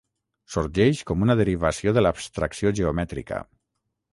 Sorgeix 0.53 1.01
com 1.11 1.25
una 1.27 1.35
derivació 1.41 1.93
de 1.99 2.05
l'abstracció 2.07 2.73
geomètrica. 2.81 3.45